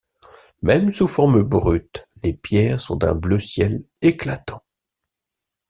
Même 0.63 0.89
sous 0.91 1.07
forme 1.07 1.43
brute, 1.43 2.07
les 2.23 2.33
pierres 2.33 2.81
sont 2.81 2.95
d’un 2.95 3.13
bleu 3.13 3.39
ciel 3.39 3.85
éclatant. 4.01 4.63